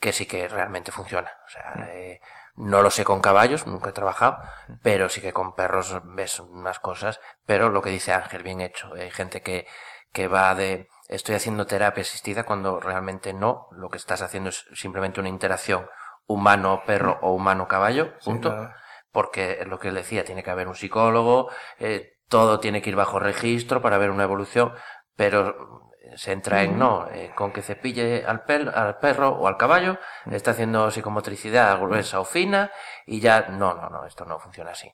[0.00, 1.30] que sí que realmente funciona.
[1.46, 2.20] O sea, eh,
[2.56, 4.38] no lo sé con caballos, nunca he trabajado,
[4.82, 7.20] pero sí que con perros ves unas cosas.
[7.46, 8.92] Pero lo que dice Ángel, bien hecho.
[8.94, 9.66] Hay gente que,
[10.12, 13.68] que va de, estoy haciendo terapia asistida cuando realmente no.
[13.72, 15.88] Lo que estás haciendo es simplemente una interacción
[16.28, 18.50] humano-perro o humano-caballo, punto.
[18.50, 18.74] Sí, claro.
[19.10, 22.90] Porque es lo que él decía, tiene que haber un psicólogo, eh, todo tiene que
[22.90, 24.72] ir bajo registro para ver una evolución,
[25.16, 29.56] pero se entra en no, eh, con que cepille al, pel, al perro o al
[29.56, 29.98] caballo,
[30.30, 32.70] está haciendo psicomotricidad gruesa o fina
[33.06, 34.90] y ya, no, no, no, esto no funciona así.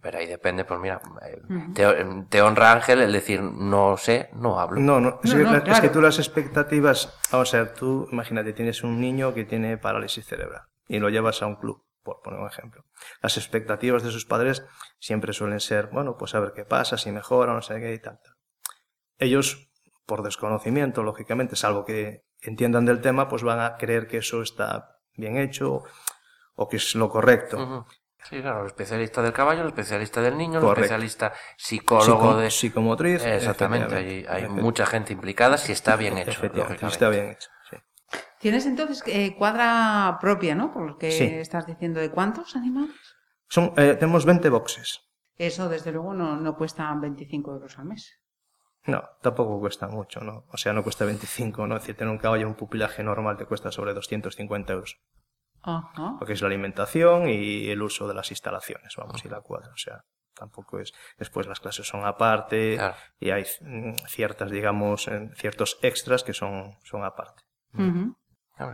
[0.00, 1.40] Pero ahí depende, pues mira, eh,
[1.74, 1.86] te,
[2.28, 4.80] te honra Ángel el decir no sé, no hablo.
[4.80, 5.82] No, no, es, No, que, no, la- es claro.
[5.82, 10.24] que tú las expectativas, vamos a ver, tú imagínate, tienes un niño que tiene parálisis
[10.26, 12.84] cerebral y lo llevas a un club, por poner un ejemplo.
[13.22, 14.64] Las expectativas de sus padres
[14.98, 17.98] siempre suelen ser, bueno, pues a ver qué pasa, si mejora, no sé qué y
[17.98, 18.18] tal.
[18.22, 18.34] tal.
[19.18, 19.70] Ellos,
[20.06, 25.00] por desconocimiento, lógicamente, salvo que entiendan del tema, pues van a creer que eso está
[25.14, 25.82] bien hecho
[26.54, 27.86] o que es lo correcto.
[28.24, 32.50] Sí, claro, el especialista del caballo, el especialista del niño, el especialista psicólogo Psico- de...
[32.50, 33.24] psicomotriz.
[33.24, 36.30] Exactamente, hay, mucha gente implicada si está bien hecho.
[36.30, 36.94] Efectivamente, lógicamente.
[36.94, 37.48] está bien hecho.
[38.40, 40.72] Tienes entonces eh, cuadra propia, ¿no?
[40.72, 41.24] Por lo que Sí.
[41.24, 42.00] estás diciendo.
[42.00, 42.94] ¿De cuántos animales?
[43.48, 45.00] Son, eh, tenemos 20 boxes.
[45.36, 48.20] Eso, desde luego, no, no cuesta 25 euros al mes.
[48.84, 50.44] No, tampoco cuesta mucho, ¿no?
[50.50, 51.76] O sea, no cuesta 25, ¿no?
[51.76, 54.98] Es decir, tener un caballo un pupilaje normal te cuesta sobre 250 euros.
[55.62, 56.16] Ajá.
[56.20, 59.70] Lo que es la alimentación y el uso de las instalaciones, vamos, y la cuadra.
[59.72, 60.92] O sea, tampoco es...
[61.18, 62.94] Después las clases son aparte Claro.
[63.18, 67.42] y hay mm, ciertas, digamos, eh, ciertos extras que son, son aparte.
[67.72, 67.92] Ver,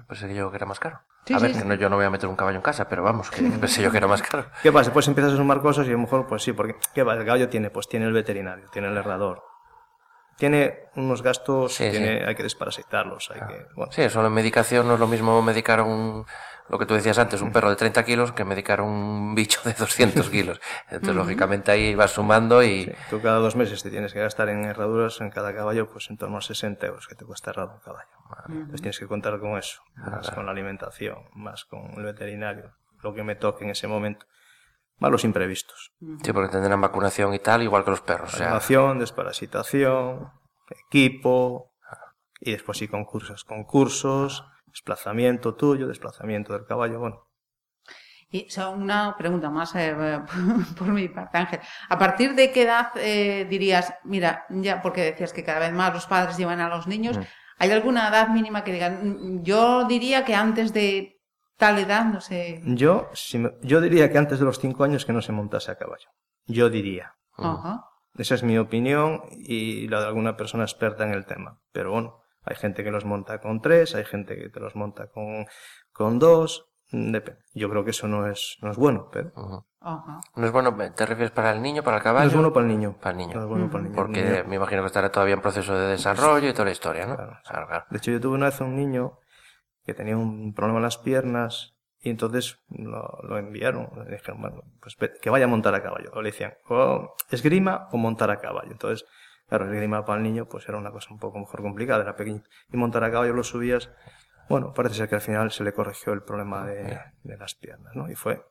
[0.08, 1.00] pensé que yo que era más caro.
[1.26, 1.68] Sí, a ver, sí, que sí.
[1.68, 3.90] no, yo no voy a meter un caballo en casa, pero vamos, que pensé yo
[3.90, 4.46] que era más caro.
[4.62, 4.92] ¿Qué pasa?
[4.92, 7.18] Pues empiezas a sumar cosas y a lo mejor, pues sí, porque ¿qué pasa?
[7.20, 9.42] El caballo tiene, pues tiene el veterinario, tiene el herrador,
[10.36, 13.66] tiene unos gastos, Sí, tiene, hay que desparasitarlos, hay que...
[13.74, 16.26] Bueno, Sí, solo en medicación no es lo mismo medicar un,
[16.68, 19.74] lo que tú decías antes, un perro de 30 kilos que medicar un bicho de
[19.74, 20.60] 200 kilos.
[20.90, 22.84] Entonces, lógicamente ahí vas sumando y...
[22.84, 26.10] Sí, tú cada dos meses te tienes que gastar en herraduras en cada caballo, pues
[26.10, 28.08] en torno a 60 euros que te cuesta herrar un caballo.
[28.48, 33.14] Entonces tienes que contar con eso, más con la alimentación, más con el veterinario, lo
[33.14, 34.26] que me toque en ese momento,
[34.98, 35.92] más los imprevistos.
[36.22, 38.34] Sí, porque tendrán vacunación y tal, igual que los perros.
[38.34, 40.32] O sea, Vacunación, desparasitación,
[40.88, 41.74] equipo,
[42.40, 47.28] y después sí concursos, concursos, desplazamiento tuyo, desplazamiento del caballo, bueno.
[48.30, 49.94] Y una pregunta más eh,
[50.78, 51.60] por mi parte, Ángel.
[51.88, 55.94] ¿A partir de qué edad eh, dirías, mira, ya porque decías que cada vez más
[55.94, 57.18] los padres llevan a los niños,
[57.58, 59.38] ¿hay alguna edad mínima que digan?
[59.38, 61.20] "Mm, Yo diría que antes de
[61.56, 62.60] tal edad, no sé.
[62.64, 65.70] Yo, si me- yo diría que antes de los cinco años que no se montase
[65.70, 66.08] a caballo.
[66.46, 67.14] Yo diría.
[67.36, 67.84] Ajá.
[68.16, 71.60] Esa es mi opinión y la de alguna persona experta en el tema.
[71.72, 75.08] Pero bueno, hay gente que los monta con tres, hay gente que te los monta
[75.08, 75.46] con,
[75.92, 76.66] con dos.
[77.12, 77.40] Depende.
[77.54, 79.32] Yo creo que eso no es, no es bueno, pero...
[79.80, 80.20] Ajá.
[80.36, 82.24] No es bueno, ¿te refieres para el niño, para el caballo?
[82.24, 82.94] No es bueno para el niño.
[83.00, 83.34] Para el niño.
[83.34, 83.96] No es bueno para el niño.
[83.96, 87.06] Porque niño- me imagino que estará todavía en proceso de desarrollo y toda la historia,
[87.06, 87.16] ¿no?
[87.16, 87.38] Claro.
[87.46, 87.84] Claro, claro.
[87.90, 89.18] De hecho, yo tuve una vez un niño
[89.84, 93.90] que tenía un problema en las piernas y entonces lo, lo enviaron.
[94.06, 96.10] Le dijeron, bueno, pues que vaya a montar a caballo.
[96.14, 98.70] O le decían, o esgrima o montar a caballo.
[98.72, 99.06] Entonces,
[99.48, 102.42] claro, esgrima para el niño pues era una cosa un poco mejor complicada, era pequeño.
[102.72, 103.90] Y montar a caballo lo subías.
[104.48, 107.94] Bueno, parece ser que al final se le corrigió el problema de, de las piernas,
[107.96, 108.10] ¿no?
[108.10, 108.44] Y fue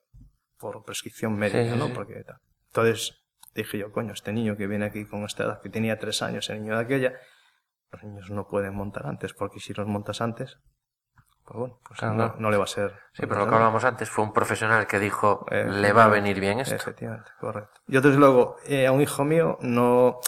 [0.57, 1.93] por prescripción médica, sí, ¿no?
[1.93, 2.39] Porque tal.
[2.67, 6.21] Entonces dije yo, coño, este niño que viene aquí con esta edad, que tenía tres
[6.21, 7.13] años, el niño de aquella,
[7.91, 10.57] los niños no pueden montar antes, porque si los montas antes,
[11.45, 12.93] pues bueno, pues Claro, no, le va a ser.
[13.11, 16.07] Sí, pero lo que hablábamos antes fue un profesional que dijo, Eh, le va a
[16.07, 16.75] venir bien esto.
[16.75, 17.81] Efectivamente, correcto.
[17.87, 20.19] Yo desde luego, eh, a un hijo mío, no.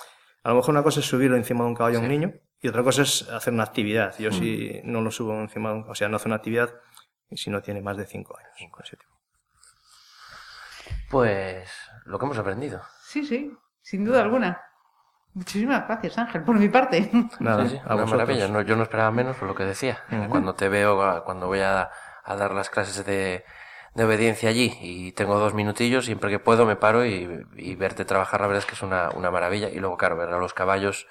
[0.43, 2.67] A lo mejor una cosa es subirlo encima de un caballo a un niño y
[2.67, 4.15] otra cosa es hacer una actividad.
[4.17, 5.73] Yo sí no lo subo encima.
[5.87, 6.73] O sea, no hace una actividad
[7.31, 8.51] si no tiene más de cinco años.
[8.57, 9.05] Cinco, siete.
[11.09, 11.69] Pues
[12.05, 12.81] lo que hemos aprendido.
[13.03, 14.61] Sí, sí, sin duda alguna.
[15.33, 17.11] Muchísimas gracias, Ángel, por mi parte.
[17.39, 18.47] Nada, Sí, sí, a una maravilla.
[18.47, 19.99] No, yo no esperaba menos por lo que decía.
[20.29, 21.89] Cuando te veo, cuando voy a,
[22.23, 23.43] a dar las clases de,
[23.93, 28.05] de obediencia allí y tengo dos minutillos, siempre que puedo me paro y, y verte
[28.05, 29.69] trabajar, la verdad es que es una, una maravilla.
[29.69, 31.05] Y luego, claro, ver a los caballos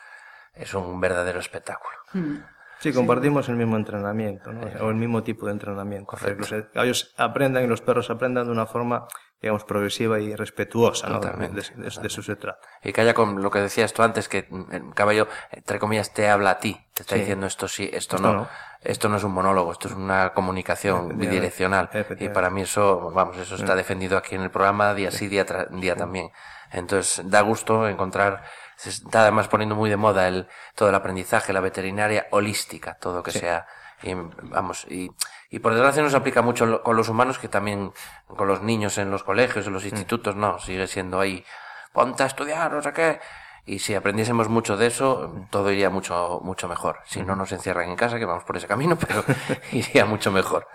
[0.54, 1.96] es un verdadero espectáculo.
[2.12, 2.36] Mm.
[2.80, 4.60] Sí, compartimos el mismo entrenamiento, ¿no?
[4.84, 6.14] o el mismo tipo de entrenamiento.
[6.16, 9.06] Hacer que los caballos aprendan y los perros aprendan de una forma,
[9.40, 11.14] digamos, progresiva y respetuosa, ¿no?
[11.14, 12.58] De, Totalmente, de- de- de eso se trata.
[12.82, 16.12] Y que haya con lo que decías tú antes, que mm, el caballo, entre comillas,
[16.12, 16.78] te habla a ti.
[16.92, 17.20] Te está Sí.
[17.20, 18.34] diciendo esto sí, esto, Esto no.
[18.34, 18.48] no.
[18.82, 21.88] Esto no es un monólogo, esto es una comunicación bidireccional.
[22.18, 25.46] Y para mí eso, vamos, eso está defendido aquí en el programa día sí, día,
[25.46, 26.30] tra- día también.
[26.70, 28.42] Entonces, da gusto encontrar,
[28.76, 33.22] se está además poniendo muy de moda el, todo el aprendizaje, la veterinaria holística, todo
[33.22, 33.66] que sea,
[34.02, 35.10] y, vamos, y,
[35.50, 37.92] y por desgracia no se aplica mucho lo- con los humanos, que también
[38.26, 39.74] con los niños en los colegios, en Mm.
[39.74, 41.44] los institutos, no, sigue siendo ahí,
[41.92, 43.20] ponte a estudiar, no sé qué.
[43.66, 46.98] Y si aprendiésemos mucho de eso, todo iría mucho, mucho mejor.
[47.06, 49.24] Si no nos encierran en casa, que vamos por ese camino, pero
[49.72, 50.68] iría mucho mejor.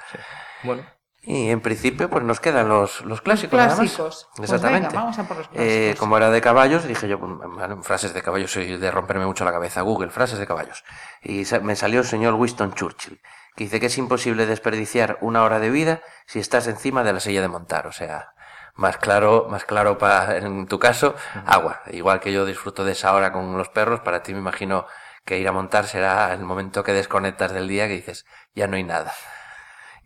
[0.64, 0.84] Bueno,
[1.22, 3.58] Y en principio, pues nos quedan los, los clásicos.
[3.58, 3.78] nada más.
[3.80, 4.30] Clásicos.
[4.36, 4.88] Pues Exactamente.
[4.88, 6.00] venga, vamos a por los Eh, clásicos.
[6.00, 7.20] como era de caballos, dije yo,
[7.84, 9.82] frases de caballos, soy de romperme mucho la cabeza.
[9.82, 10.84] Google, frases de caballos.
[11.22, 13.22] Y me salió el señor Winston Churchill,
[13.56, 17.20] que dice que es imposible desperdiciar una hora de vida si estás encima de la
[17.20, 17.86] silla de montar.
[17.86, 18.34] O sea,
[18.76, 21.82] más claro, más claro para, en tu caso, agua.
[21.92, 24.88] Igual que yo disfruto de esa hora con los perros, para ti me imagino
[25.26, 28.78] que ir a montar será el momento que desconectas del día que dices, ya no
[28.78, 29.12] hay nada.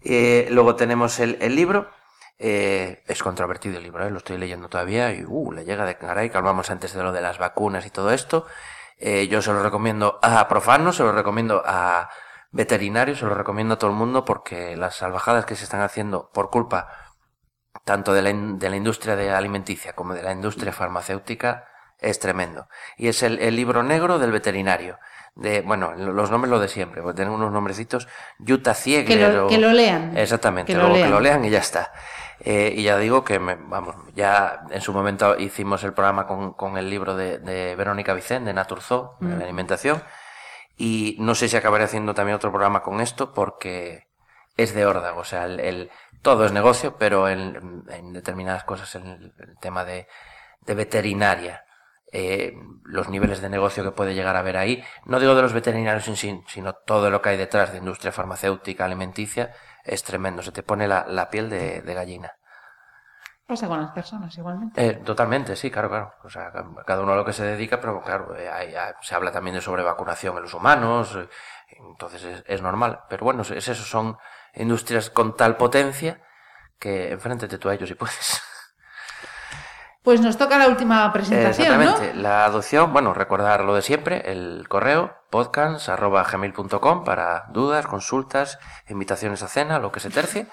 [0.03, 1.89] Eh, luego tenemos el, libro.
[2.37, 4.11] Eh, es controvertido el libro, ¿eh?
[4.11, 7.21] lo estoy leyendo todavía y uh, le llega de caray, hablamos antes de lo de
[7.21, 8.45] las vacunas y todo esto.
[8.97, 12.09] Eh, yo se lo recomiendo a profanos, se lo recomiendo a
[12.51, 16.31] veterinarios, se lo recomiendo a todo el mundo porque las salvajadas que se están haciendo
[16.33, 16.89] por culpa
[17.85, 21.67] tanto de la, de la industria alimenticia como de la industria farmacéutica
[21.99, 22.67] es tremendo.
[22.97, 24.99] Y es el libro negro del veterinario.
[25.35, 29.49] De, bueno, los nombres lo de siempre, porque tienen unos nombrecitos, Yuta Que lo, o-
[29.49, 30.15] que lo lean.
[30.15, 31.11] Exactamente, Que lo luego que lean.
[31.11, 31.91] lo lean y ya está.
[32.39, 36.53] Eh, y ya digo que, me- vamos, ya en su momento hicimos el programa con,
[36.53, 40.03] con el libro de, de Verónica Vicente, de Naturzoo, de la alimentación,
[40.77, 44.07] y no sé si acabaré haciendo también otro programa con esto porque
[44.57, 45.91] es de órdago, o sea, el, el-
[46.21, 50.07] todo es negocio, pero en, en determinadas cosas, en el, el tema de,
[50.61, 51.65] de veterinaria,
[52.13, 52.53] eh,
[52.85, 56.07] los niveles de negocio que puede llegar a haber ahí, no digo de los veterinarios
[56.07, 60.51] en sí, sino todo lo que hay detrás de industria farmacéutica, alimenticia, es tremendo, se
[60.51, 62.31] te pone la, la piel de, de gallina.
[63.45, 64.81] Pasa con las personas igualmente.
[64.87, 66.13] Eh, totalmente, sí, claro, claro.
[66.23, 68.93] O sea, ca- cada uno a lo que se dedica, pero claro, eh, hay- hay-
[69.01, 71.17] se habla también de sobrevacunación en los humanos,
[71.67, 73.01] entonces es, es normal.
[73.09, 74.17] Pero bueno, es eso, son
[74.53, 76.21] industrias con tal potencia
[76.79, 78.41] que enfréntete tú a ellos si puedes.
[80.03, 81.81] Pues nos toca la última presentación, ¿no?
[81.83, 82.21] Exactamente.
[82.21, 89.47] La adopción, bueno, recordar lo de siempre, el correo podcast.gmail.com para dudas, consultas, invitaciones a
[89.47, 90.47] cena, lo que se tercie.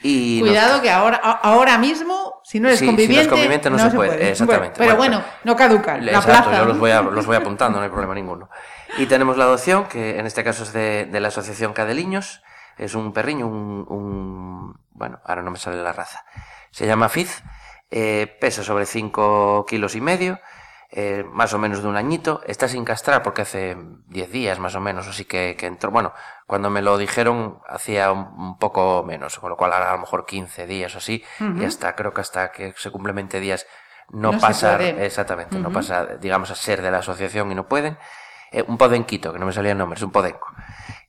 [0.00, 3.28] Y nos- Cuidado que ahora, ahora mismo, si no eres Sí, si no es conviviente,
[3.30, 4.76] conviviente, no se puede, exactamente.
[4.78, 6.06] Pero Bueno, bueno, no caducan.
[6.06, 6.58] La Exacto, plaza.
[6.62, 8.48] yo los voy, a- los voy apuntando, no hay problema ninguno.
[8.96, 12.42] Y tenemos la adopción, que en este caso es de, de la Asociación Cadeliños.
[12.76, 16.24] Es un perriño, un, un- Bueno, ahora no me sale la raza.
[16.70, 17.42] Se llama Fiz,
[17.90, 20.38] eh, pesa sobre 5 kilos y medio,
[20.90, 22.40] eh, más o menos de un añito.
[22.46, 25.90] Está sin castrar porque hace 10 días más o menos, así que, que entró...
[25.90, 26.12] Bueno,
[26.46, 30.24] cuando me lo dijeron hacía un, un poco menos, con lo cual a lo mejor
[30.26, 33.66] 15 días o así, y hasta creo que hasta que se cumplen 20 días
[34.10, 35.04] no, No puede.
[35.04, 37.98] exactamente, no pasar, digamos, a ser de la asociación y no pueden.
[38.50, 40.46] Eh, un podenquito, que no me salía el nombre, es un podenco.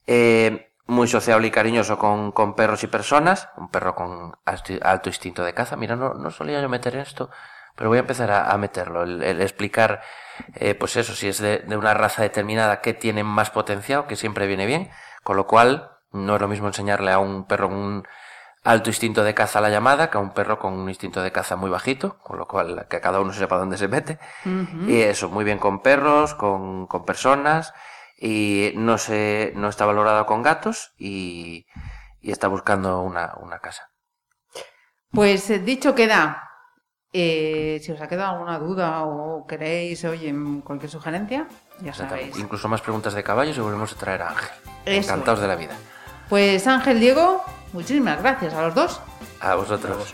[0.05, 5.09] Eh, muy sociable y cariñoso con, con perros y personas, un perro con alto, alto
[5.09, 5.75] instinto de caza.
[5.75, 7.29] Mira, no, no solía yo meter esto,
[7.75, 10.01] pero voy a empezar a, a meterlo, el, el explicar,
[10.55, 14.15] eh, pues eso, si es de, de una raza determinada que tiene más potencial, que
[14.15, 14.89] siempre viene bien,
[15.23, 18.07] con lo cual no es lo mismo enseñarle a un perro con un
[18.63, 21.31] alto instinto de caza a la llamada que a un perro con un instinto de
[21.31, 24.19] caza muy bajito, con lo cual que cada uno sepa dónde se mete.
[24.87, 27.73] Y eso, muy bien con perros, con, con personas,
[28.19, 31.65] y no se, no está valorado con gatos y,
[32.21, 33.89] y está buscando una, una casa.
[35.11, 36.45] Pues eh, dicho queda.
[37.11, 40.31] Eh, si os ha quedado alguna duda o queréis, oye,
[40.63, 41.47] cualquier sugerencia,
[41.81, 42.37] ya sabéis.
[42.37, 44.49] Incluso más preguntas de caballos y volvemos a traer a Ángel.
[44.85, 45.41] Eso Encantados es.
[45.41, 45.75] de la vida.
[46.29, 49.01] Pues Ángel, Diego, muchísimas gracias a los dos.
[49.41, 50.13] A A vosotros.